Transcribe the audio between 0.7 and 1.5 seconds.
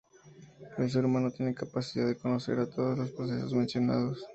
El ser humano